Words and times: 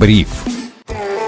Бриф. 0.00 0.46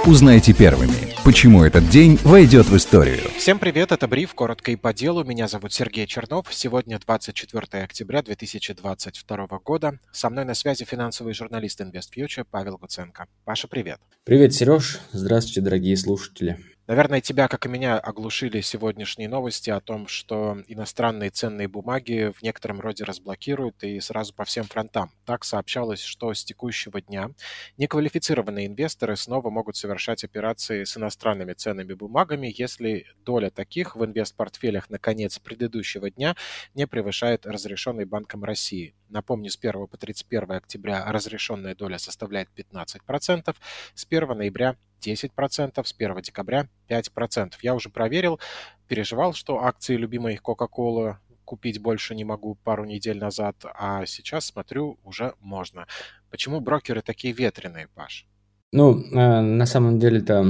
Узнайте 0.06 0.54
первыми, 0.54 1.12
почему 1.26 1.62
этот 1.62 1.90
день 1.90 2.18
войдет 2.24 2.64
в 2.64 2.74
историю. 2.74 3.20
Всем 3.36 3.58
привет, 3.58 3.92
это 3.92 4.08
Бриф, 4.08 4.32
коротко 4.32 4.70
и 4.70 4.76
по 4.76 4.94
делу. 4.94 5.24
Меня 5.24 5.46
зовут 5.46 5.74
Сергей 5.74 6.06
Чернов. 6.06 6.46
Сегодня 6.50 6.98
24 6.98 7.82
октября 7.84 8.22
2022 8.22 9.46
года. 9.62 9.98
Со 10.10 10.30
мной 10.30 10.46
на 10.46 10.54
связи 10.54 10.86
финансовый 10.86 11.34
журналист 11.34 11.82
InvestFuture 11.82 12.46
Павел 12.50 12.78
Гуценко. 12.78 13.26
Паша, 13.44 13.68
привет. 13.68 14.00
Привет, 14.24 14.54
Сереж. 14.54 15.00
Здравствуйте, 15.12 15.60
дорогие 15.60 15.98
слушатели. 15.98 16.58
Наверное, 16.92 17.22
тебя, 17.22 17.48
как 17.48 17.64
и 17.64 17.70
меня, 17.70 17.98
оглушили 17.98 18.60
сегодняшние 18.60 19.26
новости 19.26 19.70
о 19.70 19.80
том, 19.80 20.06
что 20.08 20.58
иностранные 20.66 21.30
ценные 21.30 21.66
бумаги 21.66 22.30
в 22.38 22.42
некотором 22.42 22.80
роде 22.80 23.04
разблокируют 23.04 23.82
и 23.82 23.98
сразу 23.98 24.34
по 24.34 24.44
всем 24.44 24.64
фронтам. 24.64 25.10
Так 25.24 25.42
сообщалось, 25.44 26.02
что 26.02 26.34
с 26.34 26.44
текущего 26.44 27.00
дня 27.00 27.30
неквалифицированные 27.78 28.66
инвесторы 28.66 29.16
снова 29.16 29.48
могут 29.48 29.76
совершать 29.76 30.22
операции 30.22 30.84
с 30.84 30.98
иностранными 30.98 31.54
ценными 31.54 31.94
бумагами, 31.94 32.54
если 32.54 33.06
доля 33.24 33.48
таких 33.48 33.96
в 33.96 34.04
инвестпортфелях 34.04 34.90
на 34.90 34.98
конец 34.98 35.38
предыдущего 35.38 36.10
дня 36.10 36.36
не 36.74 36.86
превышает 36.86 37.46
разрешенный 37.46 38.04
Банком 38.04 38.44
России. 38.44 38.94
Напомню, 39.08 39.48
с 39.48 39.56
1 39.56 39.86
по 39.86 39.96
31 39.96 40.52
октября 40.52 41.10
разрешенная 41.10 41.74
доля 41.74 41.96
составляет 41.96 42.50
15%, 42.54 43.56
с 43.94 44.06
1 44.10 44.28
ноября 44.36 44.76
10%, 45.04 45.84
с 45.84 45.94
1 45.96 46.22
декабря 46.22 46.68
5%. 46.88 47.54
Я 47.62 47.74
уже 47.74 47.88
проверил, 47.90 48.40
переживал, 48.88 49.32
что 49.34 49.64
акции 49.64 49.96
любимой 49.96 50.40
Coca-Cola 50.42 51.16
купить 51.44 51.80
больше 51.80 52.14
не 52.14 52.24
могу 52.24 52.56
пару 52.64 52.84
недель 52.84 53.18
назад, 53.18 53.56
а 53.74 54.06
сейчас 54.06 54.46
смотрю, 54.46 54.98
уже 55.04 55.34
можно. 55.40 55.86
Почему 56.30 56.60
брокеры 56.60 57.02
такие 57.02 57.34
ветреные, 57.34 57.88
Паш? 57.94 58.26
Ну, 58.72 58.98
э, 58.98 59.40
на 59.40 59.66
самом 59.66 59.98
деле-то 59.98 60.46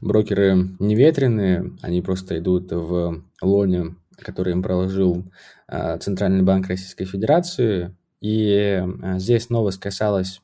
брокеры 0.00 0.68
не 0.78 0.94
ветреные, 0.94 1.72
они 1.82 2.02
просто 2.02 2.38
идут 2.38 2.70
в 2.70 3.24
лоне, 3.42 3.96
который 4.16 4.52
им 4.52 4.62
проложил 4.62 5.24
э, 5.66 5.98
Центральный 5.98 6.42
банк 6.42 6.68
Российской 6.68 7.04
Федерации. 7.04 7.96
И 8.20 8.80
э, 8.80 9.18
здесь 9.18 9.50
новость 9.50 9.80
касалась 9.80 10.40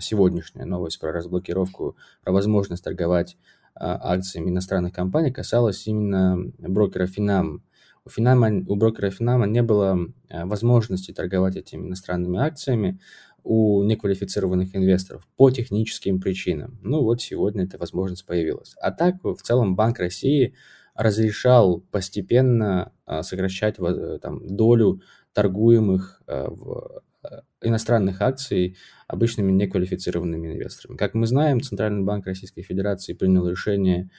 сегодняшняя 0.00 0.64
новость 0.64 1.00
про 1.00 1.12
разблокировку, 1.12 1.96
про 2.22 2.32
возможность 2.32 2.84
торговать 2.84 3.36
а, 3.78 4.12
акциями 4.14 4.50
иностранных 4.50 4.94
компаний 4.94 5.30
касалась 5.30 5.86
именно 5.86 6.38
брокера 6.58 7.06
Финам. 7.06 7.62
У, 8.04 8.08
Финама, 8.08 8.48
у 8.66 8.76
брокера 8.76 9.10
Финама 9.10 9.46
не 9.46 9.62
было 9.62 9.98
а, 10.30 10.46
возможности 10.46 11.12
торговать 11.12 11.56
этими 11.56 11.86
иностранными 11.86 12.38
акциями 12.38 12.98
у 13.44 13.82
неквалифицированных 13.84 14.74
инвесторов 14.74 15.28
по 15.36 15.50
техническим 15.50 16.20
причинам. 16.20 16.78
Ну 16.82 17.02
вот 17.02 17.20
сегодня 17.20 17.64
эта 17.64 17.76
возможность 17.78 18.24
появилась. 18.24 18.74
А 18.80 18.90
так, 18.90 19.22
в 19.22 19.42
целом, 19.42 19.76
Банк 19.76 19.98
России 19.98 20.54
разрешал 20.94 21.80
постепенно 21.90 22.92
сокращать 23.20 23.76
там, 24.22 24.48
долю 24.48 25.02
торгуемых 25.32 26.22
в 26.26 27.02
иностранных 27.62 28.20
акций 28.20 28.76
обычными 29.08 29.52
неквалифицированными 29.52 30.52
инвесторами. 30.52 30.96
Как 30.96 31.14
мы 31.14 31.26
знаем, 31.26 31.60
Центральный 31.60 32.04
банк 32.04 32.26
Российской 32.26 32.62
Федерации 32.62 33.12
принял 33.12 33.48
решение 33.48 34.10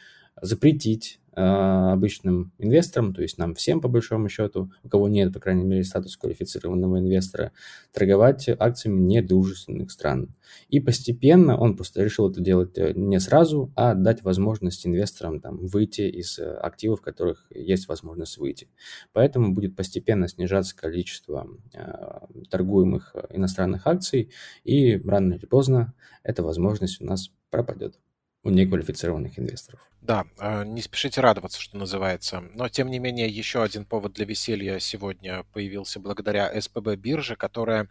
запретить 0.41 1.19
а, 1.39 1.93
обычным 1.93 2.51
инвесторам, 2.57 3.13
то 3.13 3.21
есть 3.21 3.37
нам 3.37 3.53
всем 3.53 3.79
по 3.79 3.87
большому 3.87 4.27
счету, 4.27 4.71
у 4.83 4.89
кого 4.89 5.07
нет, 5.07 5.31
по 5.31 5.39
крайней 5.39 5.65
мере, 5.65 5.83
статус 5.83 6.17
квалифицированного 6.17 6.97
инвестора, 6.97 7.51
торговать 7.93 8.49
акциями 8.49 9.01
недружественных 9.01 9.91
стран. 9.91 10.33
И 10.69 10.79
постепенно 10.79 11.55
он 11.55 11.75
просто 11.75 12.03
решил 12.03 12.31
это 12.31 12.41
делать 12.41 12.75
э, 12.79 12.93
не 12.95 13.19
сразу, 13.19 13.71
а 13.75 13.93
дать 13.93 14.23
возможность 14.23 14.87
инвесторам 14.87 15.39
там, 15.39 15.57
выйти 15.57 16.01
из 16.01 16.39
э, 16.39 16.55
активов, 16.55 17.01
в 17.01 17.03
которых 17.03 17.45
есть 17.51 17.87
возможность 17.87 18.39
выйти. 18.39 18.67
Поэтому 19.13 19.53
будет 19.53 19.75
постепенно 19.75 20.27
снижаться 20.27 20.75
количество 20.75 21.47
э, 21.75 22.47
торгуемых 22.49 23.15
иностранных 23.29 23.85
акций, 23.85 24.31
и 24.63 24.97
рано 24.97 25.35
или 25.35 25.45
поздно 25.45 25.93
эта 26.23 26.41
возможность 26.41 26.99
у 26.99 27.05
нас 27.05 27.29
пропадет 27.51 27.99
у 28.47 28.49
неквалифицированных 28.49 29.37
инвесторов. 29.37 29.81
Да, 30.01 30.25
а, 30.39 30.63
не 30.63 30.81
спешите 30.81 31.19
радоваться, 31.19 31.61
что 31.61 31.77
называется. 31.77 32.43
Но, 32.53 32.69
тем 32.69 32.89
не 32.89 32.97
менее, 32.97 33.27
еще 33.27 33.61
один 33.61 33.83
повод 33.83 34.13
для 34.13 34.25
веселья 34.25 34.79
сегодня 34.79 35.43
появился 35.51 35.99
благодаря 35.99 36.49
СПБ 36.59 36.95
бирже, 36.95 37.35
которая 37.35 37.89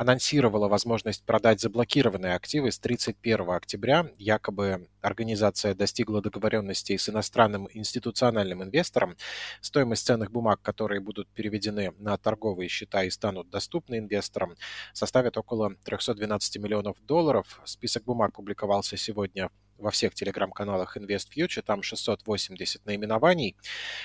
анонсировала 0.00 0.66
возможность 0.66 1.22
продать 1.26 1.60
заблокированные 1.60 2.34
активы 2.34 2.72
с 2.72 2.78
31 2.78 3.50
октября. 3.50 4.06
Якобы 4.16 4.88
организация 5.02 5.74
достигла 5.74 6.22
договоренности 6.22 6.96
с 6.96 7.10
иностранным 7.10 7.68
институциональным 7.74 8.62
инвестором. 8.62 9.18
Стоимость 9.60 10.06
ценных 10.06 10.30
бумаг, 10.30 10.62
которые 10.62 11.02
будут 11.02 11.28
переведены 11.28 11.92
на 11.98 12.16
торговые 12.16 12.70
счета 12.70 13.04
и 13.04 13.10
станут 13.10 13.50
доступны 13.50 13.98
инвесторам, 13.98 14.54
составит 14.94 15.36
около 15.36 15.74
312 15.84 16.56
миллионов 16.56 16.96
долларов. 17.04 17.60
Список 17.66 18.04
бумаг 18.04 18.32
публиковался 18.32 18.96
сегодня 18.96 19.50
во 19.76 19.90
всех 19.90 20.14
телеграм-каналах 20.14 20.96
InvestFuture, 20.96 21.62
там 21.62 21.82
680 21.82 22.86
наименований. 22.86 23.56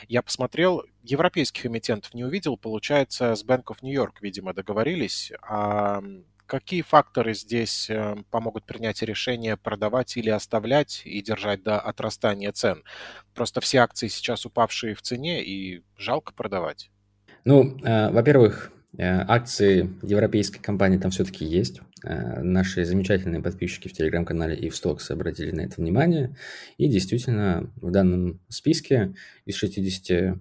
Я 0.07 0.21
посмотрел, 0.21 0.83
европейских 1.05 1.65
эмитентов 1.65 2.13
не 2.13 2.23
увидел, 2.23 2.57
получается, 2.57 3.35
с 3.35 3.45
Bank 3.45 3.65
of 3.65 3.77
New 3.81 3.93
York, 3.93 4.17
видимо, 4.21 4.53
договорились. 4.53 5.31
А 5.41 6.01
какие 6.45 6.81
факторы 6.81 7.33
здесь 7.33 7.89
э, 7.89 8.15
помогут 8.29 8.65
принять 8.65 9.01
решение 9.01 9.57
продавать 9.57 10.17
или 10.17 10.29
оставлять 10.29 11.01
и 11.05 11.21
держать 11.21 11.63
до 11.63 11.79
отрастания 11.79 12.51
цен? 12.51 12.83
Просто 13.33 13.61
все 13.61 13.79
акции 13.79 14.07
сейчас 14.07 14.45
упавшие 14.45 14.95
в 14.95 15.01
цене, 15.01 15.43
и 15.43 15.83
жалко 15.97 16.33
продавать. 16.33 16.89
Ну, 17.43 17.77
э, 17.83 18.11
во-первых, 18.11 18.71
акции 19.03 19.89
европейской 20.01 20.59
компании 20.59 20.97
там 20.97 21.11
все-таки 21.11 21.45
есть. 21.45 21.81
Э, 22.03 22.41
наши 22.41 22.85
замечательные 22.85 23.41
подписчики 23.41 23.87
в 23.87 23.93
телеграм-канале 23.93 24.55
и 24.55 24.69
в 24.69 24.75
Стокс 24.75 25.09
обратили 25.11 25.51
на 25.51 25.61
это 25.61 25.75
внимание. 25.77 26.35
И 26.77 26.87
действительно, 26.87 27.71
в 27.77 27.91
данном 27.91 28.41
списке 28.49 29.13
из 29.45 29.61
60-80 29.63 30.37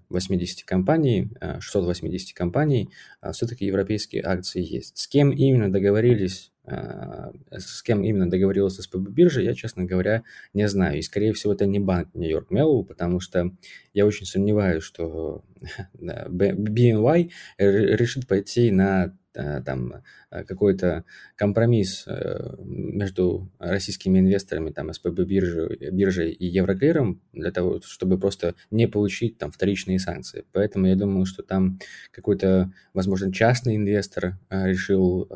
компаний, 0.67 1.31
680 1.61 2.31
э, 2.31 2.35
компаний, 2.35 2.91
все-таки 3.33 3.67
европейские 3.67 4.23
акции 4.25 4.63
есть. 4.63 4.99
С 4.99 5.09
кем 5.09 5.31
именно 5.31 5.73
договорились 5.73 6.53
Э, 6.54 6.54
с 6.67 7.83
кем 7.83 8.03
именно 8.03 8.31
договорился 8.31 8.83
СПБ 8.83 9.11
биржа, 9.11 9.43
я, 9.43 9.55
честно 9.55 9.85
говоря, 9.85 10.23
не 10.55 10.67
знаю. 10.69 10.99
И, 10.99 11.03
скорее 11.03 11.33
всего, 11.33 11.53
это 11.53 11.67
не 11.67 11.79
банк 11.79 12.09
Нью-Йорк 12.15 12.51
Mellon, 12.51 12.85
потому 12.85 13.21
что 13.21 13.53
я 13.93 14.07
очень 14.07 14.27
сомневаюсь, 14.27 14.83
что 14.83 15.45
BNY 15.99 17.31
решит 17.59 18.27
пойти 18.27 18.71
на 18.71 19.07
Э, 19.07 19.24
там 19.35 20.03
э, 20.31 20.45
какой-то 20.45 21.05
компромисс 21.37 22.05
э, 22.07 22.57
между 22.59 23.51
российскими 23.59 24.21
инвесторами, 24.21 24.71
там 24.71 24.93
СПБ 24.93 25.21
биржей, 25.21 25.91
биржей 25.91 26.31
и 26.31 26.47
Евроклиром 26.47 27.21
для 27.33 27.51
того, 27.51 27.81
чтобы 27.83 28.19
просто 28.19 28.55
не 28.71 28.87
получить 28.87 29.39
там 29.39 29.51
вторичные 29.51 29.99
санкции. 29.99 30.45
Поэтому 30.53 30.87
я 30.87 30.97
думаю, 30.97 31.27
что 31.27 31.43
там 31.43 31.79
какой-то, 32.13 32.73
возможно, 32.93 33.33
частный 33.33 33.77
инвестор 33.77 34.39
решил 34.51 35.29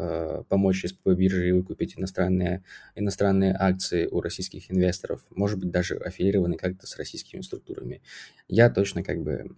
помочь 0.49 0.85
СПБ 0.85 1.15
бирже 1.15 1.49
и 1.49 1.53
выкупить 1.53 1.99
иностранные, 1.99 2.63
иностранные 2.95 3.55
акции 3.59 4.07
у 4.07 4.21
российских 4.21 4.71
инвесторов, 4.71 5.23
может 5.35 5.59
быть, 5.59 5.71
даже 5.71 5.97
аффилированы 5.97 6.57
как-то 6.57 6.87
с 6.87 6.97
российскими 6.97 7.41
структурами. 7.41 8.01
Я 8.49 8.71
точно 8.71 9.03
как 9.03 9.23
бы, 9.23 9.51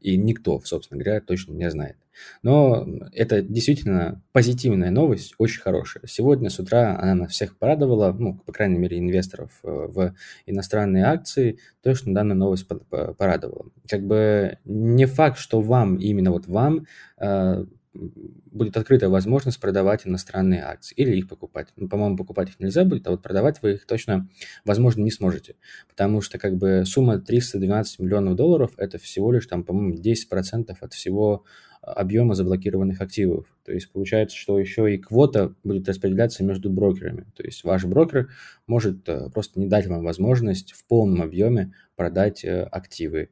и 0.00 0.16
никто, 0.16 0.60
собственно 0.64 1.02
говоря, 1.02 1.20
точно 1.20 1.52
не 1.52 1.70
знает. 1.70 1.96
Но 2.42 2.86
это 3.12 3.42
действительно 3.42 3.87
позитивная 4.32 4.90
новость, 4.90 5.34
очень 5.38 5.60
хорошая. 5.60 6.04
Сегодня 6.06 6.50
с 6.50 6.58
утра 6.58 6.98
она 7.00 7.14
нас 7.14 7.32
всех 7.32 7.56
порадовала, 7.56 8.12
ну, 8.12 8.34
по 8.34 8.52
крайней 8.52 8.78
мере, 8.78 8.98
инвесторов 8.98 9.50
э, 9.62 9.68
в 9.68 10.14
иностранные 10.46 11.04
акции, 11.04 11.58
точно 11.82 12.14
данная 12.14 12.36
новость 12.36 12.66
порадовала. 12.88 13.66
Как 13.88 14.06
бы 14.06 14.58
не 14.64 15.06
факт, 15.06 15.38
что 15.38 15.60
вам, 15.60 15.96
именно 15.96 16.30
вот 16.30 16.46
вам, 16.46 16.86
э, 17.20 17.64
будет 17.94 18.76
открыта 18.76 19.08
возможность 19.08 19.60
продавать 19.60 20.06
иностранные 20.06 20.62
акции 20.62 20.94
или 20.94 21.16
их 21.16 21.28
покупать. 21.28 21.68
Ну, 21.76 21.88
по-моему, 21.88 22.16
покупать 22.16 22.50
их 22.50 22.60
нельзя 22.60 22.84
будет, 22.84 23.06
а 23.06 23.10
вот 23.10 23.22
продавать 23.22 23.60
вы 23.62 23.72
их 23.72 23.86
точно, 23.86 24.28
возможно, 24.64 25.02
не 25.02 25.10
сможете. 25.10 25.56
Потому 25.88 26.20
что 26.20 26.38
как 26.38 26.56
бы 26.56 26.84
сумма 26.86 27.18
312 27.18 27.98
миллионов 27.98 28.36
долларов– 28.36 28.72
это 28.76 28.98
всего 28.98 29.32
лишь, 29.32 29.46
там, 29.46 29.64
по-моему, 29.64 29.94
10% 29.94 30.76
от 30.80 30.92
всего 30.92 31.44
объема 31.82 32.34
заблокированных 32.34 33.00
активов. 33.00 33.46
То 33.64 33.72
есть 33.72 33.90
получается, 33.92 34.36
что 34.36 34.58
еще 34.58 34.92
и 34.94 34.98
квота 34.98 35.52
будет 35.64 35.88
распределяться 35.88 36.44
между 36.44 36.70
брокерами. 36.70 37.26
То 37.36 37.42
есть 37.42 37.64
ваш 37.64 37.84
брокер 37.84 38.30
может 38.66 39.08
э, 39.08 39.30
просто 39.30 39.60
не 39.60 39.66
дать 39.66 39.86
вам 39.86 40.02
возможность 40.02 40.72
в 40.72 40.84
полном 40.86 41.22
объеме 41.22 41.72
продать 41.96 42.44
э, 42.44 42.62
активы 42.62 43.30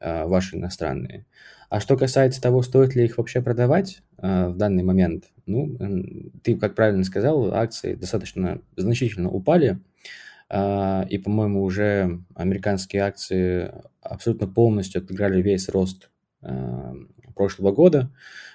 э, 0.00 0.24
ваши 0.26 0.56
иностранные. 0.56 1.26
А 1.70 1.80
что 1.80 1.96
касается 1.96 2.40
того, 2.40 2.62
стоит 2.62 2.94
ли 2.94 3.04
их 3.04 3.18
вообще 3.18 3.42
продавать 3.42 4.02
в 4.16 4.54
данный 4.56 4.82
момент, 4.82 5.24
ну, 5.44 5.76
ты, 6.42 6.56
как 6.56 6.74
правильно 6.74 7.04
сказал, 7.04 7.52
акции 7.52 7.94
достаточно 7.94 8.62
значительно 8.74 9.28
упали. 9.30 9.78
и, 10.50 11.18
по-моему, 11.18 11.62
уже 11.62 12.20
американские 12.34 13.02
акции 13.02 13.70
абсолютно 14.00 14.48
полностью 14.48 15.02
отыграли 15.02 15.42
весь 15.42 15.68
рост 15.68 16.08
прошлого 17.38 17.70
года 17.72 18.10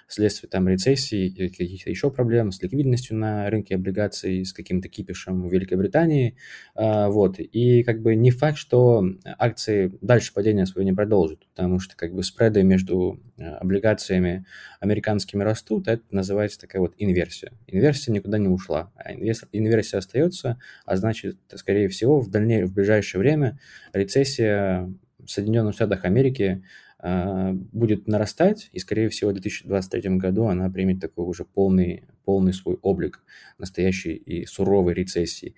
вследствие 0.07 0.49
там 0.49 0.67
рецессии 0.67 1.27
или 1.27 1.47
каких-то 1.47 1.89
еще 1.89 2.11
проблем 2.11 2.51
с 2.51 2.61
ликвидностью 2.61 3.15
на 3.15 3.49
рынке 3.49 3.75
облигаций, 3.75 4.45
с 4.45 4.53
каким-то 4.53 4.89
кипишем 4.89 5.47
в 5.47 5.51
Великобритании. 5.51 6.35
А, 6.75 7.09
вот. 7.09 7.39
И 7.39 7.83
как 7.83 8.01
бы 8.01 8.15
не 8.15 8.29
факт, 8.29 8.57
что 8.57 9.03
акции 9.39 9.97
дальше 10.01 10.33
падения 10.33 10.65
свое 10.65 10.85
не 10.85 10.93
продолжат, 10.93 11.47
потому 11.55 11.79
что 11.79 11.95
как 11.95 12.13
бы 12.13 12.21
спреды 12.21 12.63
между 12.63 13.19
а, 13.39 13.57
облигациями 13.57 14.45
американскими 14.79 15.41
растут, 15.41 15.87
это 15.87 16.03
называется 16.11 16.59
такая 16.59 16.81
вот 16.81 16.93
инверсия. 16.97 17.53
Инверсия 17.67 18.13
никуда 18.13 18.37
не 18.37 18.49
ушла, 18.49 18.91
а 18.95 19.13
инверсия 19.13 19.97
остается, 19.99 20.59
а 20.85 20.95
значит, 20.97 21.37
скорее 21.55 21.87
всего, 21.87 22.19
в 22.19 22.29
дальнейшем, 22.29 22.67
в 22.67 22.73
ближайшее 22.73 23.19
время 23.19 23.57
рецессия 23.93 24.93
в 25.25 25.31
Соединенных 25.31 25.73
Штатах 25.73 26.05
Америки 26.05 26.61
а, 26.61 26.92
будет 27.03 28.07
нарастать, 28.07 28.69
и, 28.71 28.79
скорее 28.79 29.09
всего, 29.09 29.31
в 29.31 29.33
2023 29.33 30.17
году 30.17 30.45
она 30.45 30.69
примет 30.69 31.01
такой 31.01 31.25
уже 31.25 31.43
полный, 31.43 32.05
полный 32.23 32.53
свой 32.53 32.77
облик 32.81 33.21
настоящей 33.57 34.13
и 34.13 34.45
суровой 34.45 34.93
рецессии 34.93 35.55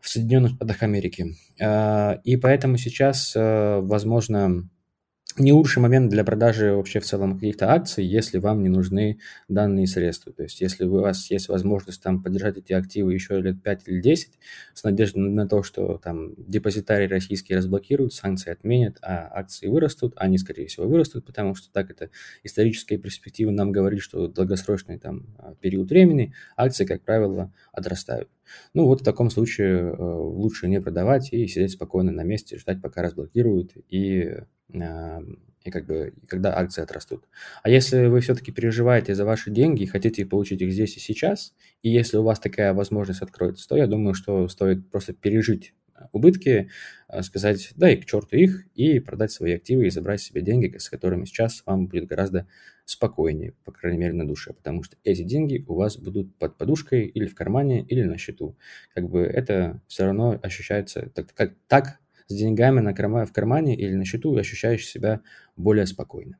в 0.00 0.08
Соединенных 0.08 0.52
Штатах 0.52 0.82
Америки. 0.82 1.34
А, 1.60 2.20
и 2.22 2.36
поэтому 2.36 2.76
сейчас, 2.76 3.32
а, 3.36 3.80
возможно, 3.80 4.68
не 5.36 5.52
лучший 5.52 5.82
момент 5.82 6.10
для 6.10 6.22
продажи 6.22 6.72
вообще 6.72 7.00
в 7.00 7.04
целом 7.04 7.34
каких-то 7.34 7.72
акций, 7.72 8.04
если 8.04 8.38
вам 8.38 8.62
не 8.62 8.68
нужны 8.68 9.18
данные 9.48 9.86
средства. 9.86 10.32
То 10.32 10.44
есть, 10.44 10.60
если 10.60 10.84
у 10.84 11.00
вас 11.00 11.30
есть 11.30 11.48
возможность 11.48 12.02
там 12.02 12.22
поддержать 12.22 12.56
эти 12.56 12.72
активы 12.72 13.14
еще 13.14 13.40
лет 13.40 13.62
5 13.62 13.82
или 13.86 14.00
10, 14.00 14.38
с 14.74 14.84
надеждой 14.84 15.18
на 15.18 15.48
то, 15.48 15.62
что 15.62 15.98
там 15.98 16.34
депозитарии 16.36 17.08
российские 17.08 17.58
разблокируют, 17.58 18.14
санкции 18.14 18.52
отменят, 18.52 18.98
а 19.02 19.28
акции 19.32 19.66
вырастут, 19.66 20.14
они, 20.16 20.38
скорее 20.38 20.66
всего, 20.66 20.86
вырастут, 20.86 21.26
потому 21.26 21.54
что 21.54 21.72
так 21.72 21.90
это 21.90 22.10
историческая 22.44 22.98
перспектива 22.98 23.50
нам 23.50 23.72
говорит, 23.72 24.00
что 24.00 24.28
долгосрочный 24.28 24.98
там 24.98 25.26
а, 25.38 25.54
период 25.56 25.90
времени 25.90 26.32
акции, 26.56 26.84
как 26.84 27.02
правило, 27.02 27.52
отрастают. 27.72 28.28
Ну 28.72 28.86
вот 28.86 29.00
в 29.00 29.04
таком 29.04 29.30
случае 29.30 29.78
э, 29.78 29.96
лучше 29.96 30.68
не 30.68 30.80
продавать 30.80 31.32
и 31.32 31.46
сидеть 31.46 31.72
спокойно 31.72 32.12
на 32.12 32.22
месте, 32.22 32.58
ждать, 32.58 32.82
пока 32.82 33.02
разблокируют 33.02 33.72
и 33.88 34.42
и 34.72 35.70
как 35.70 35.86
бы 35.86 36.12
когда 36.28 36.56
акции 36.56 36.82
отрастут. 36.82 37.24
А 37.62 37.70
если 37.70 38.06
вы 38.06 38.20
все-таки 38.20 38.52
переживаете 38.52 39.14
за 39.14 39.24
ваши 39.24 39.50
деньги 39.50 39.82
и 39.82 39.86
хотите 39.86 40.26
получить 40.26 40.60
их 40.62 40.72
здесь 40.72 40.96
и 40.96 41.00
сейчас, 41.00 41.54
и 41.82 41.90
если 41.90 42.18
у 42.18 42.22
вас 42.22 42.38
такая 42.38 42.74
возможность 42.74 43.22
откроется, 43.22 43.68
то 43.68 43.76
я 43.76 43.86
думаю, 43.86 44.14
что 44.14 44.48
стоит 44.48 44.90
просто 44.90 45.14
пережить 45.14 45.74
убытки, 46.12 46.70
а, 47.08 47.22
сказать, 47.22 47.72
да 47.76 47.90
и 47.90 47.96
к 47.96 48.04
черту 48.04 48.36
их, 48.36 48.66
и 48.74 48.98
продать 48.98 49.30
свои 49.30 49.54
активы 49.54 49.86
и 49.86 49.90
забрать 49.90 50.20
себе 50.20 50.42
деньги, 50.42 50.76
с 50.76 50.88
которыми 50.88 51.24
сейчас 51.24 51.62
вам 51.66 51.86
будет 51.86 52.06
гораздо 52.06 52.46
спокойнее, 52.84 53.54
по 53.64 53.72
крайней 53.72 53.98
мере, 53.98 54.12
на 54.12 54.26
душе, 54.26 54.52
потому 54.52 54.82
что 54.82 54.96
эти 55.04 55.22
деньги 55.22 55.64
у 55.66 55.74
вас 55.74 55.96
будут 55.96 56.36
под 56.36 56.58
подушкой 56.58 57.06
или 57.06 57.26
в 57.26 57.34
кармане, 57.34 57.82
или 57.82 58.02
на 58.02 58.18
счету. 58.18 58.56
Как 58.94 59.08
бы 59.08 59.22
это 59.22 59.80
все 59.86 60.04
равно 60.04 60.38
ощущается 60.42 61.10
так, 61.14 61.32
как, 61.32 61.54
так 61.66 61.98
с 62.26 62.34
деньгами 62.34 62.80
на 62.80 62.94
карма, 62.94 63.26
в 63.26 63.32
кармане 63.32 63.76
или 63.76 63.94
на 63.94 64.04
счету 64.04 64.36
ощущаешь 64.36 64.86
себя 64.86 65.20
более 65.56 65.86
спокойно. 65.86 66.38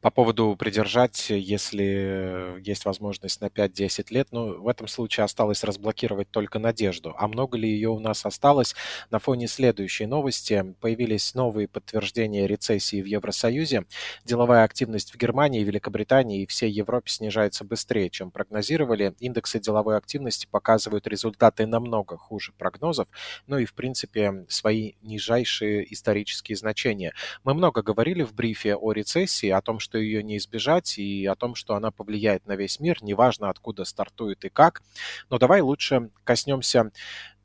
По 0.00 0.12
поводу 0.12 0.54
придержать, 0.56 1.28
если 1.30 2.60
есть 2.64 2.84
возможность 2.84 3.40
на 3.40 3.46
5-10 3.46 4.06
лет, 4.10 4.28
ну, 4.30 4.62
в 4.62 4.68
этом 4.68 4.86
случае 4.86 5.24
осталось 5.24 5.64
разблокировать 5.64 6.30
только 6.30 6.60
надежду. 6.60 7.16
А 7.18 7.26
много 7.26 7.58
ли 7.58 7.68
ее 7.68 7.88
у 7.88 7.98
нас 7.98 8.24
осталось? 8.24 8.76
На 9.10 9.18
фоне 9.18 9.48
следующей 9.48 10.06
новости 10.06 10.76
появились 10.80 11.34
новые 11.34 11.66
подтверждения 11.66 12.46
рецессии 12.46 13.02
в 13.02 13.06
Евросоюзе. 13.06 13.86
Деловая 14.24 14.62
активность 14.62 15.12
в 15.12 15.16
Германии, 15.16 15.64
Великобритании 15.64 16.42
и 16.42 16.46
всей 16.46 16.70
Европе 16.70 17.10
снижается 17.10 17.64
быстрее, 17.64 18.08
чем 18.08 18.30
прогнозировали. 18.30 19.14
Индексы 19.18 19.58
деловой 19.58 19.96
активности 19.96 20.46
показывают 20.48 21.08
результаты 21.08 21.66
намного 21.66 22.16
хуже 22.16 22.52
прогнозов, 22.56 23.08
ну 23.48 23.58
и, 23.58 23.64
в 23.64 23.74
принципе, 23.74 24.46
свои 24.48 24.92
нижайшие 25.02 25.92
исторические 25.92 26.54
значения. 26.54 27.14
Мы 27.42 27.54
много 27.54 27.82
говорили 27.82 28.22
в 28.22 28.32
брифе 28.32 28.76
о 28.76 28.92
рецессии, 28.92 29.48
о 29.48 29.60
том, 29.60 29.80
что 29.80 29.87
что 29.88 29.98
ее 29.98 30.22
не 30.22 30.36
избежать, 30.36 30.98
и 30.98 31.24
о 31.24 31.34
том, 31.34 31.54
что 31.54 31.74
она 31.74 31.90
повлияет 31.90 32.46
на 32.46 32.56
весь 32.56 32.78
мир, 32.78 32.98
неважно 33.00 33.48
откуда 33.48 33.84
стартует 33.84 34.44
и 34.44 34.50
как. 34.50 34.82
Но 35.30 35.38
давай 35.38 35.62
лучше 35.62 36.10
коснемся 36.24 36.90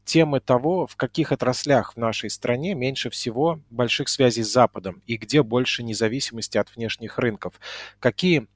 темы 0.04 0.42
того, 0.42 0.86
в 0.86 0.98
каких 0.98 1.32
отраслях 1.32 1.94
в 1.94 1.98
нашей 1.98 2.30
стране 2.30 2.76
меньше 2.76 3.10
всего 3.10 3.62
больших 3.70 4.10
связей 4.10 4.44
с 4.44 4.52
Западом 4.52 5.02
и 5.06 5.16
где 5.16 5.42
больше 5.42 5.84
независимости 5.84 6.58
от 6.58 6.76
внешних 6.76 7.18
рынков. 7.18 7.54
Какие 8.02 8.48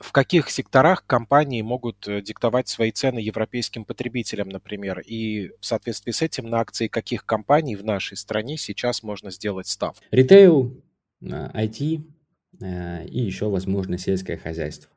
в 0.00 0.10
каких 0.10 0.50
секторах 0.50 1.06
компании 1.06 1.62
могут 1.62 2.08
э, 2.08 2.20
диктовать 2.20 2.66
свои 2.66 2.90
цены 2.90 3.20
европейским 3.20 3.84
потребителям, 3.84 4.48
например, 4.48 4.98
и 4.98 5.52
в 5.60 5.64
соответствии 5.64 6.10
с 6.10 6.22
этим 6.22 6.50
на 6.50 6.58
акции 6.58 6.88
каких 6.88 7.24
компаний 7.24 7.76
в 7.76 7.84
нашей 7.84 8.16
стране 8.16 8.56
сейчас 8.56 9.04
можно 9.04 9.30
сделать 9.30 9.68
став? 9.68 9.96
Ритейл, 10.10 10.82
IT, 11.22 12.00
Э, 12.00 12.15
и 12.60 13.20
еще, 13.20 13.48
возможно, 13.48 13.98
сельское 13.98 14.36
хозяйство. 14.36 14.90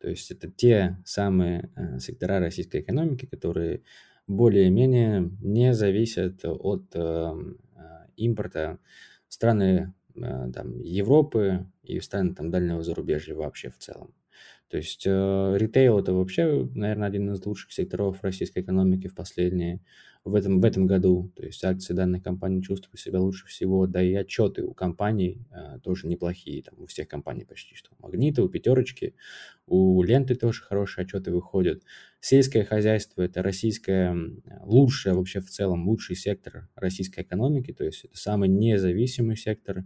То 0.00 0.08
есть 0.08 0.30
это 0.30 0.50
те 0.50 0.96
самые 1.04 1.70
э, 1.76 1.98
сектора 1.98 2.40
российской 2.40 2.80
экономики, 2.80 3.26
которые 3.26 3.82
более-менее 4.26 5.30
не 5.40 5.74
зависят 5.74 6.44
от 6.44 6.94
эм, 6.94 7.58
э, 7.76 7.80
импорта 8.16 8.78
страны 9.28 9.92
там, 10.14 10.80
Европы 10.80 11.66
и 11.82 12.00
страны 12.00 12.34
там, 12.34 12.50
дальнего 12.50 12.82
зарубежья 12.82 13.34
вообще 13.34 13.70
в 13.70 13.78
целом. 13.78 14.12
То 14.70 14.76
есть 14.76 15.02
э, 15.04 15.56
ритейл 15.58 15.98
это 15.98 16.12
вообще, 16.12 16.68
наверное, 16.76 17.08
один 17.08 17.32
из 17.32 17.44
лучших 17.44 17.72
секторов 17.72 18.22
российской 18.22 18.60
экономики 18.60 19.08
в 19.08 19.14
последние 19.16 19.80
в 20.24 20.32
этом, 20.34 20.60
в 20.60 20.64
этом 20.64 20.86
году. 20.86 21.32
То 21.34 21.44
есть 21.44 21.64
акции 21.64 21.92
данной 21.92 22.20
компании 22.20 22.60
чувствуют 22.60 23.00
себя 23.00 23.20
лучше 23.20 23.48
всего, 23.48 23.88
да 23.88 24.00
и 24.00 24.14
отчеты 24.14 24.62
у 24.62 24.72
компаний 24.72 25.44
э, 25.50 25.80
тоже 25.82 26.06
неплохие, 26.06 26.62
там 26.62 26.74
у 26.78 26.86
всех 26.86 27.08
компаний 27.08 27.44
почти 27.44 27.74
что. 27.74 27.90
У 27.98 28.02
Магнита, 28.04 28.44
у 28.44 28.48
Пятерочки, 28.48 29.16
у 29.66 30.04
Ленты 30.04 30.36
тоже 30.36 30.62
хорошие 30.62 31.02
отчеты 31.02 31.32
выходят. 31.32 31.82
Сельское 32.20 32.64
хозяйство– 32.64 33.22
это 33.22 33.42
российское, 33.42 34.16
лучшее 34.62 35.16
вообще 35.16 35.40
в 35.40 35.50
целом, 35.50 35.88
лучший 35.88 36.14
сектор 36.14 36.68
российской 36.76 37.22
экономики, 37.22 37.72
то 37.72 37.82
есть 37.82 38.04
это 38.04 38.16
самый 38.16 38.48
независимый 38.48 39.36
сектор, 39.36 39.84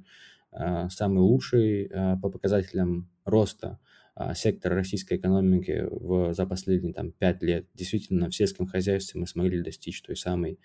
э, 0.53 0.88
самый 0.91 1.21
лучший 1.21 1.85
э, 1.85 2.17
по 2.21 2.29
показателям 2.29 3.09
роста– 3.25 3.79
а, 4.14 4.35
сектора 4.35 4.76
российской 4.76 5.16
экономики 5.16 5.87
в, 5.90 6.35
за 6.35 6.47
последние 6.47 6.94
там, 6.94 7.11
5 7.11 7.42
лет. 7.42 7.66
Действительно, 7.75 8.30
в 8.30 8.35
сельском 8.35 8.66
хозяйстве 8.66 9.21
мы 9.21 9.26
смогли 9.26 9.61
достичь 9.61 10.02
той 10.02 10.16
самой 10.16 10.59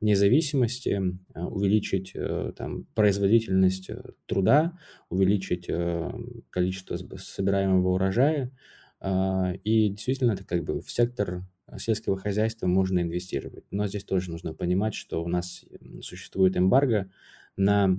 независимости, 0.00 1.00
а, 1.34 1.46
увеличить 1.46 2.12
э, 2.14 2.52
там, 2.56 2.84
производительность 2.94 3.90
э, 3.90 4.02
труда, 4.26 4.78
увеличить 5.10 5.66
э, 5.68 6.12
количество 6.50 6.96
собираемого 6.96 7.94
урожая. 7.94 8.52
А, 9.00 9.52
и 9.64 9.90
действительно, 9.90 10.32
это 10.32 10.44
как 10.44 10.64
бы 10.64 10.80
в 10.80 10.90
сектор 10.90 11.44
сельского 11.76 12.16
хозяйства 12.16 12.66
можно 12.66 13.00
инвестировать. 13.00 13.64
Но 13.70 13.86
здесь 13.86 14.04
тоже 14.04 14.30
нужно 14.30 14.54
понимать, 14.54 14.94
что 14.94 15.22
у 15.22 15.28
нас 15.28 15.64
существует 16.00 16.56
эмбарго 16.56 17.10
на 17.56 17.98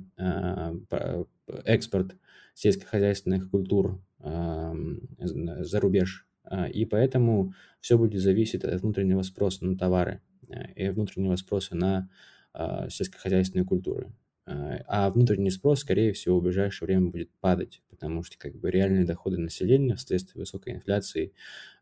экспорт 1.66 2.16
сельскохозяйственных 2.56 3.52
культур 3.52 4.02
за 4.20 5.80
рубеж. 5.80 6.30
А, 6.50 6.68
и 6.68 6.86
поэтому 6.86 7.54
все 7.80 7.98
будет 7.98 8.22
зависеть 8.22 8.64
от 8.64 8.82
внутреннего 8.82 9.22
спроса 9.22 9.66
на 9.66 9.78
товары 9.78 10.22
э, 10.50 10.74
и 10.74 10.90
внутреннего 10.90 11.36
спроса 11.36 11.76
на 11.76 12.10
а, 12.54 12.90
сельскохозяйственные 12.90 13.66
культуры. 13.66 14.12
А, 14.46 14.80
а 14.88 15.10
внутренний 15.12 15.52
спрос, 15.52 15.82
скорее 15.82 16.12
всего, 16.14 16.40
в 16.40 16.44
ближайшее 16.44 16.88
время 16.88 17.12
будет 17.12 17.30
падать, 17.40 17.84
потому 17.90 18.24
что 18.24 18.38
как 18.38 18.56
бы 18.56 18.72
реальные 18.72 19.06
доходы 19.06 19.38
населения 19.38 19.96
вследствие 19.96 20.42
высокой 20.42 20.74
инфляции 20.74 21.34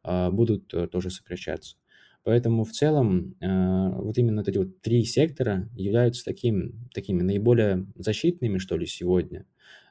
будут 0.04 0.74
э, 0.74 0.88
тоже 0.88 1.10
сокращаться. 1.10 1.78
Поэтому 2.24 2.66
в 2.66 2.72
целом 2.72 3.36
вот 3.40 4.18
именно 4.18 4.44
эти 4.46 4.58
вот 4.58 4.82
три 4.82 5.06
сектора 5.06 5.70
являются 5.78 6.26
таким, 6.26 6.90
такими 6.94 7.22
наиболее 7.22 7.88
защитными, 7.96 8.58
что 8.58 8.76
ли, 8.76 8.86
сегодня, 8.86 9.46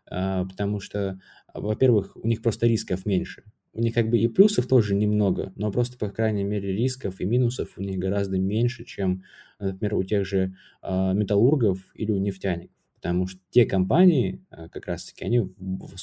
потому 0.04 0.80
что 0.80 1.18
во-первых, 1.60 2.16
у 2.16 2.26
них 2.26 2.42
просто 2.42 2.66
рисков 2.66 3.06
меньше. 3.06 3.44
У 3.72 3.80
них 3.80 3.92
как 3.92 4.08
бы 4.08 4.18
и 4.18 4.26
плюсов 4.26 4.66
тоже 4.66 4.94
немного, 4.94 5.52
но 5.54 5.70
просто, 5.70 5.98
по 5.98 6.08
крайней 6.08 6.44
мере, 6.44 6.72
рисков 6.72 7.20
и 7.20 7.26
минусов 7.26 7.76
у 7.76 7.82
них 7.82 7.98
гораздо 7.98 8.38
меньше, 8.38 8.84
чем, 8.84 9.22
например, 9.58 9.96
у 9.96 10.02
тех 10.02 10.24
же 10.24 10.56
э, 10.82 11.12
металлургов 11.12 11.78
или 11.94 12.10
у 12.10 12.18
нефтяников. 12.18 12.74
потому 12.94 13.26
что 13.26 13.38
те 13.50 13.66
компании, 13.66 14.42
э, 14.50 14.68
как 14.70 14.86
раз-таки, 14.86 15.26
они 15.26 15.40
в, 15.40 15.52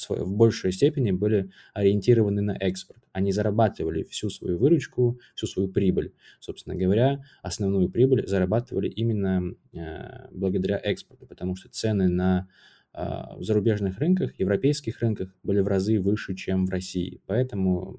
в 0.08 0.36
большей 0.36 0.70
степени 0.70 1.10
были 1.10 1.50
ориентированы 1.74 2.42
на 2.42 2.52
экспорт. 2.52 3.02
Они 3.10 3.32
зарабатывали 3.32 4.04
всю 4.04 4.30
свою 4.30 4.56
выручку, 4.56 5.18
всю 5.34 5.48
свою 5.48 5.68
прибыль, 5.68 6.12
собственно 6.38 6.76
говоря, 6.76 7.24
основную 7.42 7.88
прибыль 7.88 8.24
зарабатывали 8.24 8.88
именно 8.88 9.52
э, 9.72 10.28
благодаря 10.30 10.78
экспорту, 10.78 11.26
потому 11.26 11.56
что 11.56 11.68
цены 11.68 12.06
на 12.06 12.46
в 12.94 13.42
зарубежных 13.42 13.98
рынках, 13.98 14.38
европейских 14.38 15.00
рынках 15.00 15.34
были 15.42 15.60
в 15.60 15.66
разы 15.66 15.98
выше, 16.00 16.34
чем 16.34 16.66
в 16.66 16.70
России. 16.70 17.20
Поэтому 17.26 17.98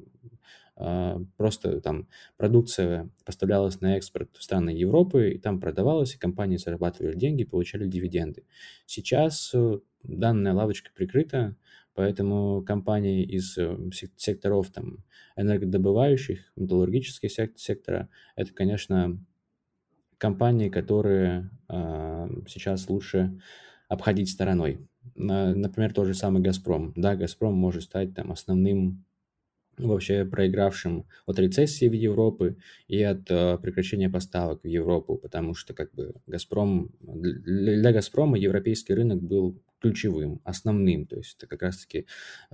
а, 0.77 1.21
просто 1.37 1.79
там 1.79 2.07
продукция 2.37 3.09
поставлялась 3.25 3.79
на 3.79 3.95
экспорт 3.95 4.29
в 4.35 4.43
страны 4.43 4.71
Европы, 4.71 5.31
и 5.31 5.37
там 5.37 5.59
продавалась, 5.59 6.15
и 6.15 6.19
компании 6.19 6.57
зарабатывали 6.57 7.15
деньги, 7.15 7.45
получали 7.45 7.87
дивиденды. 7.87 8.43
Сейчас 8.85 9.51
э, 9.53 9.79
данная 10.03 10.53
лавочка 10.53 10.91
прикрыта, 10.93 11.55
поэтому 11.93 12.61
компании 12.61 13.23
из 13.23 13.57
э, 13.57 13.77
секторов 14.17 14.69
там, 14.71 14.97
энергодобывающих, 15.37 16.39
металлургических 16.57 17.31
сектора, 17.55 18.09
это, 18.35 18.53
конечно, 18.53 19.17
компании, 20.17 20.67
которые 20.67 21.49
э, 21.69 22.27
сейчас 22.49 22.89
лучше 22.89 23.39
обходить 23.87 24.29
стороной. 24.29 24.79
Например, 25.15 25.93
тот 25.93 26.07
же 26.07 26.13
самый 26.13 26.41
«Газпром». 26.41 26.93
Да, 26.95 27.15
«Газпром» 27.15 27.53
может 27.53 27.83
стать 27.83 28.13
там 28.15 28.31
основным 28.31 29.05
вообще 29.77 30.25
проигравшим 30.25 31.05
от 31.25 31.39
рецессии 31.39 31.87
в 31.87 31.93
Европы 31.93 32.57
и 32.87 33.01
от 33.01 33.29
э, 33.29 33.57
прекращения 33.57 34.09
поставок 34.09 34.63
в 34.63 34.67
Европу, 34.67 35.17
потому 35.17 35.53
что 35.53 35.73
как 35.73 35.93
бы 35.93 36.13
Газпром 36.27 36.91
для, 37.01 37.75
для 37.75 37.91
Газпрома 37.91 38.37
европейский 38.37 38.93
рынок 38.93 39.21
был 39.21 39.61
ключевым, 39.81 40.41
основным, 40.43 41.05
то 41.05 41.17
есть 41.17 41.35
это 41.37 41.47
как 41.47 41.61
раз-таки 41.61 42.05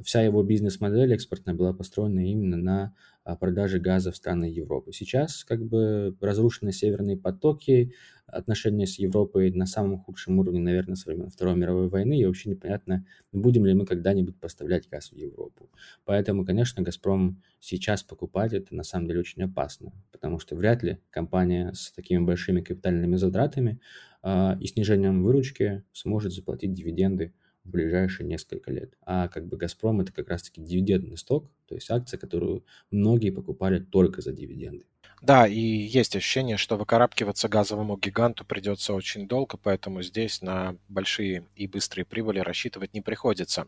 вся 0.03 0.21
его 0.21 0.43
бизнес-модель 0.43 1.13
экспортная 1.13 1.53
была 1.53 1.73
построена 1.73 2.29
именно 2.29 2.57
на 2.57 2.95
продажи 3.39 3.79
газа 3.79 4.11
в 4.11 4.15
страны 4.15 4.45
Европы. 4.45 4.91
Сейчас 4.93 5.43
как 5.43 5.63
бы 5.63 6.15
разрушены 6.19 6.71
северные 6.71 7.17
потоки, 7.17 7.93
отношения 8.31 8.87
с 8.87 8.97
Европой 8.97 9.51
на 9.51 9.65
самом 9.65 9.99
худшем 9.99 10.39
уровне, 10.39 10.59
наверное, 10.59 10.95
со 10.95 11.09
времен 11.09 11.29
Второй 11.29 11.55
мировой 11.55 11.89
войны, 11.89 12.19
и 12.19 12.25
вообще 12.25 12.49
непонятно, 12.49 13.05
будем 13.31 13.65
ли 13.65 13.73
мы 13.73 13.85
когда-нибудь 13.85 14.39
поставлять 14.39 14.89
газ 14.89 15.11
в 15.11 15.15
Европу. 15.15 15.69
Поэтому, 16.05 16.45
конечно, 16.45 16.81
«Газпром» 16.81 17.41
сейчас 17.59 18.03
покупать 18.03 18.53
это 18.53 18.73
на 18.73 18.83
самом 18.83 19.07
деле 19.07 19.19
очень 19.19 19.43
опасно, 19.43 19.91
потому 20.11 20.39
что 20.39 20.55
вряд 20.55 20.83
ли 20.83 20.99
компания 21.09 21.73
с 21.73 21.91
такими 21.91 22.23
большими 22.23 22.61
капитальными 22.61 23.15
затратами 23.17 23.79
э, 24.23 24.57
и 24.59 24.67
снижением 24.67 25.23
выручки 25.23 25.83
сможет 25.91 26.33
заплатить 26.33 26.73
дивиденды 26.73 27.33
в 27.63 27.69
ближайшие 27.69 28.27
несколько 28.27 28.71
лет. 28.71 28.93
А 29.01 29.27
как 29.27 29.47
бы 29.47 29.57
«Газпром»— 29.57 30.01
это 30.01 30.11
как 30.11 30.29
раз-таки 30.29 30.61
дивидендный 30.61 31.17
сток, 31.17 31.49
то 31.67 31.75
есть 31.75 31.89
акция, 31.89 32.17
которую 32.17 32.65
многие 32.89 33.29
покупали 33.29 33.79
только 33.79 34.21
за 34.21 34.31
дивиденды. 34.33 34.85
Да, 35.21 35.45
и 35.45 35.59
есть 35.59 36.15
ощущение, 36.15 36.57
что 36.57 36.77
выкарабкиваться 36.77 37.47
газовому 37.47 37.95
гиганту 37.95 38.43
придется 38.43 38.95
очень 38.95 39.27
долго, 39.27 39.55
поэтому 39.55 40.01
здесь 40.01 40.41
на 40.41 40.75
большие 40.89 41.45
и 41.55 41.67
быстрые 41.67 42.05
прибыли 42.05 42.39
рассчитывать 42.39 42.95
не 42.95 43.01
приходится. 43.01 43.67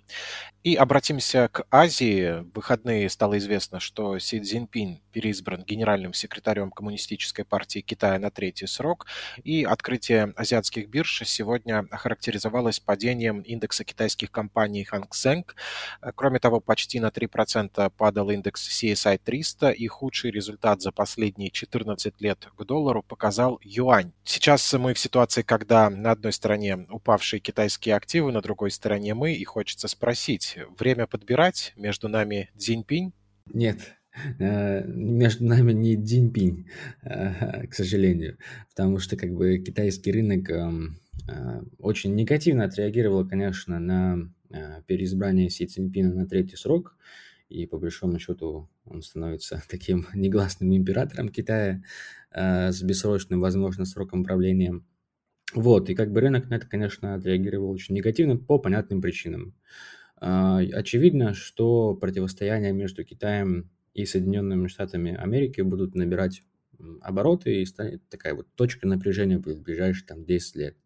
И 0.63 0.73
обратимся 0.73 1.49
к 1.51 1.63
Азии. 1.69 2.41
В 2.41 2.55
выходные 2.55 3.07
стало 3.07 3.37
известно, 3.37 3.79
что 3.79 4.17
Си 4.17 4.39
Цзиньпин 4.41 4.99
переизбран 5.11 5.63
генеральным 5.63 6.13
секретарем 6.13 6.71
Коммунистической 6.71 7.45
партии 7.45 7.81
Китая 7.81 8.17
на 8.17 8.31
третий 8.31 8.65
срок, 8.65 9.05
и 9.43 9.63
открытие 9.63 10.33
азиатских 10.35 10.89
бирж 10.89 11.21
сегодня 11.25 11.85
охарактеризовалось 11.91 12.79
падением 12.79 13.41
индекса 13.41 13.83
китайских 13.83 14.31
компаний 14.31 14.87
Hang 14.91 15.09
Seng. 15.11 15.43
Кроме 16.15 16.39
того, 16.39 16.61
почти 16.61 16.99
на 16.99 17.11
3% 17.11 17.91
падал 17.95 18.31
индекс 18.31 18.67
CSI 18.67 19.19
300, 19.23 19.69
и 19.69 19.85
худший 19.87 20.31
результат 20.31 20.81
за 20.81 20.91
последние 20.91 21.42
последние 21.43 21.51
14 21.51 22.21
лет 22.21 22.47
к 22.57 22.65
доллару 22.65 23.03
показал 23.03 23.59
юань. 23.63 24.11
Сейчас 24.23 24.73
мы 24.73 24.93
в 24.93 24.99
ситуации, 24.99 25.41
когда 25.41 25.89
на 25.89 26.11
одной 26.11 26.31
стороне 26.31 26.87
упавшие 26.89 27.39
китайские 27.39 27.95
активы, 27.95 28.31
на 28.31 28.41
другой 28.41 28.71
стороне 28.71 29.13
мы, 29.13 29.33
и 29.33 29.43
хочется 29.43 29.87
спросить, 29.87 30.57
время 30.79 31.07
подбирать 31.07 31.73
между 31.75 32.07
нами 32.07 32.49
Цзиньпинь? 32.57 33.11
Нет, 33.53 33.79
э, 34.39 34.85
между 34.87 35.45
нами 35.45 35.73
не 35.73 35.95
Цзиньпинь, 35.95 36.65
э, 37.03 37.67
к 37.69 37.73
сожалению, 37.73 38.37
потому 38.69 38.99
что 38.99 39.17
как 39.17 39.33
бы 39.33 39.57
китайский 39.57 40.11
рынок 40.11 40.49
эм, 40.49 40.95
э, 41.27 41.61
очень 41.79 42.15
негативно 42.15 42.65
отреагировал, 42.65 43.27
конечно, 43.27 43.79
на 43.79 44.29
переизбрание 44.85 45.49
Си 45.49 45.65
Цзиньпина 45.65 46.13
на 46.13 46.27
третий 46.27 46.57
срок 46.57 46.95
и 47.53 47.67
по 47.67 47.77
большому 47.77 48.17
счету 48.19 48.67
он 48.85 49.01
становится 49.03 49.61
таким 49.69 50.07
негласным 50.13 50.75
императором 50.75 51.29
Китая 51.29 51.83
э, 52.31 52.71
с 52.71 52.81
бессрочным, 52.81 53.39
возможно, 53.39 53.85
сроком 53.85 54.23
правления. 54.23 54.81
Вот, 55.53 55.89
и 55.89 55.95
как 55.95 56.11
бы 56.11 56.21
рынок 56.21 56.49
на 56.49 56.55
это, 56.55 56.67
конечно, 56.67 57.13
отреагировал 57.13 57.69
очень 57.69 57.93
негативно 57.93 58.37
по 58.37 58.57
понятным 58.57 59.01
причинам. 59.01 59.53
Э, 60.19 60.61
очевидно, 60.73 61.35
что 61.35 61.93
противостояние 61.93 62.73
между 62.73 63.03
Китаем 63.03 63.69
и 63.93 64.05
Соединенными 64.05 64.67
Штатами 64.67 65.13
Америки 65.15 65.61
будут 65.61 65.93
набирать 65.93 66.41
обороты 67.01 67.61
и 67.61 67.65
станет 67.65 68.01
такая 68.09 68.33
вот 68.33 68.47
точка 68.55 68.87
напряжения 68.87 69.37
в 69.37 69.61
ближайшие 69.61 70.07
там 70.07 70.25
10 70.25 70.55
лет. 70.55 70.77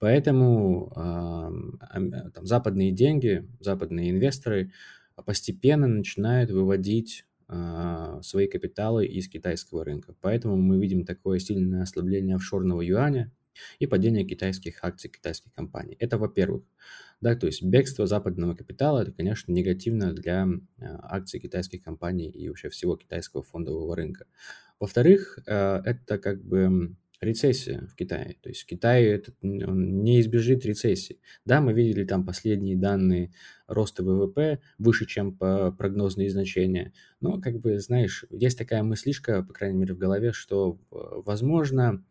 Поэтому 0.00 0.92
э, 0.96 2.30
там, 2.34 2.46
западные 2.46 2.90
деньги, 2.90 3.48
западные 3.60 4.10
инвесторы– 4.10 4.72
постепенно 5.22 5.86
начинают 5.86 6.50
выводить 6.50 7.24
а, 7.48 8.22
свои 8.22 8.46
капиталы 8.46 9.06
из 9.06 9.28
китайского 9.28 9.84
рынка. 9.84 10.14
Поэтому 10.20 10.56
мы 10.56 10.78
видим 10.80 11.04
такое 11.04 11.38
сильное 11.40 11.82
ослабление 11.82 12.36
офшорного 12.36 12.80
юаня 12.80 13.32
и 13.78 13.86
падение 13.86 14.24
китайских 14.24 14.78
акций 14.82 15.10
китайских 15.10 15.52
компаний. 15.52 15.96
Это 15.98 16.16
во-первых. 16.16 16.64
Да, 17.20 17.34
то 17.34 17.46
есть 17.46 17.62
бегство 17.62 18.06
западного 18.06 18.54
капитала, 18.54 19.00
это, 19.00 19.12
конечно, 19.12 19.52
негативно 19.52 20.12
для 20.12 20.44
а, 20.44 21.16
акций 21.16 21.40
китайских 21.40 21.82
компаний 21.82 22.30
и 22.30 22.48
вообще 22.48 22.68
всего 22.68 22.96
китайского 22.96 23.42
фондового 23.42 23.96
рынка. 23.96 24.26
Во-вторых, 24.78 25.38
а, 25.46 25.82
это 25.84 26.18
как 26.18 26.42
бы 26.44 26.94
рецессия 27.20 27.86
в 27.86 27.94
Китае. 27.94 28.36
То 28.42 28.48
есть 28.48 28.66
Китай 28.66 29.04
этот, 29.04 29.36
он 29.42 30.02
не 30.02 30.20
избежит 30.20 30.64
рецессии. 30.64 31.20
Да, 31.44 31.60
мы 31.60 31.72
видели 31.72 32.04
там 32.04 32.24
последние 32.24 32.76
данные 32.76 33.32
роста 33.66 34.02
ВВП 34.02 34.60
выше, 34.78 35.06
чем 35.06 35.36
по 35.36 35.70
прогнозные 35.72 36.30
значения. 36.30 36.92
Но, 37.20 37.40
как 37.40 37.60
бы, 37.60 37.78
знаешь, 37.78 38.24
есть 38.30 38.58
такая 38.58 38.82
мыслишка, 38.82 39.42
по 39.42 39.52
крайней 39.52 39.78
мере, 39.78 39.94
в 39.94 39.98
голове, 39.98 40.32
что, 40.32 40.78
возможно, 40.90 42.04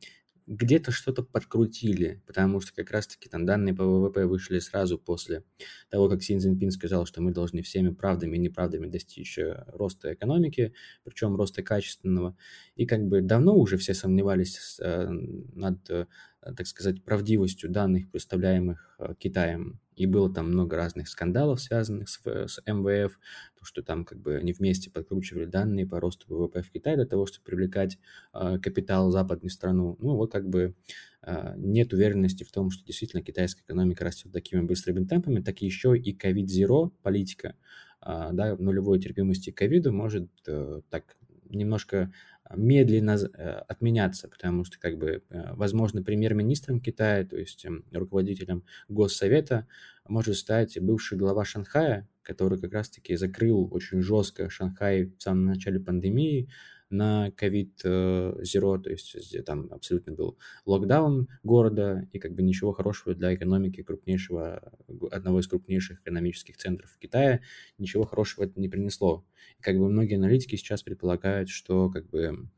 где-то 0.50 0.92
что-то 0.92 1.22
подкрутили, 1.22 2.24
потому 2.26 2.60
что 2.60 2.74
как 2.74 2.90
раз-таки 2.90 3.30
там 3.30 3.46
данные 3.46 3.76
по 3.76 3.86
ВВП 3.86 4.26
вышли 4.26 4.58
сразу 4.58 4.98
после 4.98 5.44
того, 5.92 6.10
как 6.10 6.24
Син 6.24 6.40
Цзиньпин 6.40 6.72
сказал, 6.72 7.06
что 7.06 7.22
мы 7.22 7.32
должны 7.32 7.62
всеми 7.62 7.90
правдами 7.90 8.36
и 8.36 8.40
неправдами 8.40 8.88
достичь 8.88 9.38
э, 9.38 9.64
роста 9.68 10.12
экономики, 10.12 10.74
причем 11.04 11.36
роста 11.36 11.62
качественного. 11.62 12.36
И 12.76 12.88
как 12.88 13.06
бы 13.08 13.22
давно 13.22 13.56
уже 13.56 13.78
все 13.78 13.94
сомневались 13.94 14.80
э, 14.80 15.08
над, 15.10 15.88
э, 15.92 16.08
так 16.42 16.68
сказать, 16.68 17.04
правдивостью 17.04 17.70
данных, 17.70 18.10
представляемых 18.10 19.00
Китаем 19.18 19.80
и 20.00 20.06
было 20.06 20.34
там 20.34 20.48
много 20.48 20.78
разных 20.78 21.10
скандалов, 21.10 21.60
связанных 21.60 22.08
с, 22.08 22.22
с 22.24 22.62
МВФ, 22.66 23.20
то, 23.60 23.66
что 23.66 23.84
там 23.84 24.06
как 24.06 24.18
бы 24.22 24.38
они 24.38 24.54
вместе 24.54 24.90
подкручивали 24.90 25.44
данные 25.44 25.86
по 25.86 26.00
росту 26.00 26.26
ВВП 26.30 26.62
в 26.62 26.72
Китае 26.72 26.96
для 26.96 27.06
того, 27.06 27.26
чтобы 27.26 27.44
привлекать 27.44 27.98
э, 28.34 28.60
капитал 28.60 29.10
в 29.10 29.12
западную 29.12 29.52
страну. 29.52 29.98
Ну, 30.00 30.16
вот 30.16 30.32
как 30.32 30.48
бы 30.48 30.74
э, 31.22 31.54
нет 31.58 31.92
уверенности 31.92 32.46
в 32.46 32.52
том, 32.54 32.70
что 32.70 32.86
действительно 32.86 33.22
китайская 33.22 33.62
экономика 33.64 34.06
растет 34.06 34.32
такими 34.32 34.62
быстрыми 34.62 35.04
темпами, 35.04 35.42
так 35.42 35.62
еще 35.62 35.98
и 35.98 36.14
ковид-зеро 36.14 36.94
политика, 37.04 37.58
э, 38.02 38.30
да, 38.32 38.56
нулевой 38.56 39.00
терпимости 39.00 39.52
к 39.52 39.58
ковиду 39.58 39.92
может 39.92 40.30
э, 40.48 40.80
так 40.90 41.18
немножко 41.50 42.14
медленно 42.56 43.18
э, 43.18 43.50
отменяться, 43.68 44.28
потому 44.28 44.64
что, 44.64 44.80
как 44.80 44.98
бы, 44.98 45.24
э, 45.30 45.54
возможно, 45.54 46.04
премьер-министром 46.04 46.80
Китая, 46.80 47.26
то 47.26 47.38
есть 47.38 47.66
эм, 47.66 47.86
руководителем 47.92 48.64
Госсовета, 48.88 49.68
может 50.08 50.36
стать 50.38 50.80
бывший 50.82 51.18
глава 51.18 51.46
Шанхая, 51.46 52.08
который 52.24 52.60
как 52.60 52.74
раз-таки 52.74 53.16
закрыл 53.16 53.68
очень 53.72 54.02
жестко 54.02 54.50
Шанхай 54.50 55.06
в 55.06 55.22
самом 55.22 55.46
начале 55.46 55.80
пандемии, 55.80 56.50
на 56.90 57.32
ковид-зеро, 57.32 58.78
то 58.80 58.90
есть 58.90 59.46
там 59.46 59.68
абсолютно 59.72 60.14
был 60.14 60.38
локдаун 60.66 61.28
города, 61.44 62.08
и 62.12 62.20
как 62.20 62.34
бы 62.34 62.42
ничего 62.44 62.72
хорошего 62.74 63.16
для 63.16 63.34
экономики 63.36 63.84
крупнейшего, 63.84 64.74
одного 65.12 65.40
из 65.40 65.48
крупнейших 65.48 66.02
экономических 66.02 66.58
центров 66.58 66.98
Китая, 67.00 67.42
ничего 67.78 68.06
хорошего 68.06 68.46
это 68.46 68.60
не 68.60 68.70
принесло. 68.70 69.26
Как 69.62 69.78
бы 69.78 69.90
многие 69.90 70.16
аналитики 70.16 70.56
сейчас 70.56 70.84
предполагают, 70.84 71.50
что 71.50 71.90
как 71.90 72.10
бы 72.10 72.50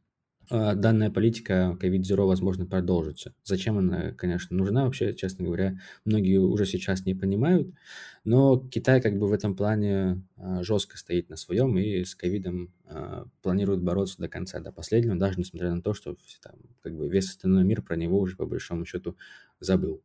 данная 0.52 1.10
политика 1.10 1.78
COVID-0, 1.82 2.16
возможно, 2.26 2.66
продолжится. 2.66 3.34
Зачем 3.44 3.78
она, 3.78 4.12
конечно, 4.12 4.56
нужна 4.56 4.86
вообще, 4.86 5.14
честно 5.14 5.46
говоря, 5.46 5.80
многие 6.06 6.38
уже 6.38 6.66
сейчас 6.66 7.06
не 7.06 7.16
понимают, 7.16 7.74
но 8.24 8.58
Китай 8.58 9.02
как 9.02 9.18
бы 9.18 9.28
в 9.28 9.34
этом 9.34 9.56
плане 9.56 10.24
а, 10.38 10.62
жестко 10.64 10.98
стоит 10.98 11.30
на 11.30 11.38
своем 11.38 11.78
и 11.78 12.04
с 12.04 12.16
ковидом 12.16 12.74
а, 12.86 13.26
планирует 13.42 13.82
бороться 13.82 14.18
до 14.20 14.28
конца, 14.28 14.60
до 14.60 14.72
последнего, 14.72 15.16
даже 15.16 15.40
несмотря 15.40 15.74
на 15.74 15.82
то, 15.82 15.94
что 15.94 16.16
там, 16.44 16.56
как 16.82 16.96
бы 16.96 17.10
весь 17.10 17.30
остальной 17.30 17.64
мир 17.64 17.82
про 17.82 17.96
него 17.96 18.20
уже 18.20 18.36
по 18.36 18.46
большому 18.46 18.86
счету 18.86 19.18
забыл. 19.60 20.04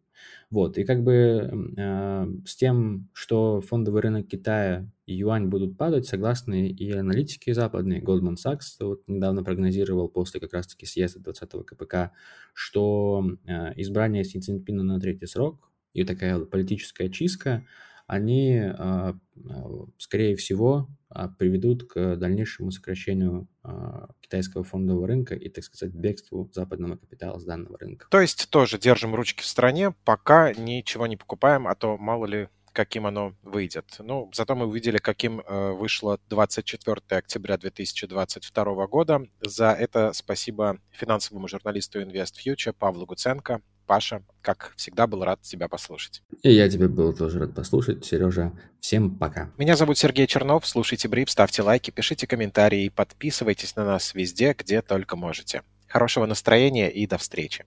Вот, 0.51 0.79
и 0.79 0.85
как 0.85 1.03
бы 1.03 1.75
э, 1.77 2.27
с 2.45 2.57
тем, 2.57 3.09
что 3.13 3.61
фондовый 3.61 4.03
рынок 4.03 4.29
Китая 4.29 4.89
и 5.07 5.15
юань 5.15 5.47
будут 5.47 5.77
падать, 5.77 6.07
согласны 6.07 6.69
и 6.69 6.93
аналитики 6.93 7.53
западные. 7.53 8.01
Goldman 8.01 8.37
Sachs 8.37 8.77
вот 8.81 9.03
недавно 9.07 9.43
прогнозировал 9.43 10.09
после 10.09 10.41
как 10.41 10.53
раз-таки 10.53 10.87
съезда 10.87 11.31
20-го 11.31 11.63
КПК, 11.65 12.13
что 12.55 13.25
э, 13.45 13.73
избрание 13.77 14.25
Си 14.25 14.41
Цзиньпина 14.41 14.83
на 14.83 15.01
третий 15.01 15.27
срок 15.27 15.71
и 15.93 16.05
такая 16.05 16.39
политическая 16.41 17.09
чистка 17.09 17.65
они, 18.07 18.59
а, 18.59 19.15
а, 19.49 19.71
скорее 19.99 20.37
всего, 20.37 20.89
а, 21.09 21.29
приведут 21.29 21.85
к 21.89 22.17
дальнейшему 22.17 22.71
сокращению 22.71 23.49
китайского 24.21 24.63
фондового 24.63 25.09
рынка 25.09 25.35
и, 25.35 25.49
так 25.49 25.65
сказать, 25.65 25.93
бегству 25.93 26.49
западного 26.55 26.97
капитала 26.97 27.39
с 27.41 27.45
данного 27.45 27.77
рынка. 27.79 28.07
То 28.11 28.21
есть 28.21 28.49
тоже 28.51 28.79
держим 28.79 29.15
ручки 29.15 29.43
в 29.43 29.47
стране, 29.47 29.93
пока 30.05 30.53
ничего 30.53 31.09
не 31.09 31.17
покупаем, 31.17 31.67
а 31.67 31.75
то 31.75 31.97
мало 31.97 32.27
ли 32.27 32.49
каким 32.77 33.07
оно 33.07 33.35
выйдет. 33.43 33.97
Ну, 34.01 34.31
зато 34.35 34.55
мы 34.55 34.67
увидели, 34.67 34.99
каким 34.99 35.41
э, 35.41 35.73
вышло 35.73 36.21
24 36.29 37.01
октября 37.09 37.57
2022 37.57 38.87
года. 38.87 39.23
За 39.41 39.73
это 39.73 40.13
спасибо 40.13 40.79
финансовому 40.91 41.49
журналисту 41.49 42.03
InvestFuture 42.03 42.75
Павлу 42.75 43.07
Гуценко. 43.07 43.63
Паша, 43.87 44.23
как 44.43 44.73
всегда, 44.77 45.07
был 45.07 45.25
рад 45.25 45.41
тебя 45.43 45.69
послушать. 45.69 46.23
И 46.43 46.53
я 46.53 46.69
тебе 46.69 46.89
был 46.89 47.15
тоже 47.15 47.39
рад 47.39 47.55
послушать. 47.55 48.05
Сережа, 48.05 48.53
всем 48.81 49.17
пока. 49.17 49.51
Меня 49.57 49.77
зовут 49.77 49.99
Сергей 49.99 50.27
Чернов. 50.27 50.67
Слушайте 50.67 51.09
Бриф, 51.09 51.31
ставьте 51.31 51.63
лайки, 51.63 51.91
пишите 51.91 52.27
комментарии 52.27 52.85
и 52.85 52.91
подписывайтесь 52.91 53.77
на 53.77 53.85
нас 53.85 54.15
везде, 54.15 54.55
где 54.59 54.83
только 54.83 55.17
можете. 55.17 55.63
Хорошего 55.89 56.27
настроения 56.27 56.91
и 56.91 57.07
до 57.07 57.17
встречи. 57.17 57.65